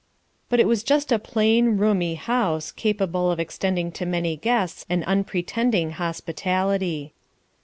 But 0.49 0.59
it 0.59 0.67
was 0.67 0.81
just 0.81 1.11
a 1.11 1.19
plain, 1.19 1.77
roomy 1.77 2.15
house, 2.15 2.71
capable 2.71 3.29
of 3.29 3.39
extending 3.39 3.91
to 3.91 4.05
many 4.07 4.35
guests 4.35 4.83
an 4.89 5.03
unpretending 5.03 5.91
hospitality. 5.91 7.13